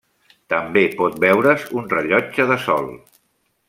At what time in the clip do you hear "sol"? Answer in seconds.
2.69-2.93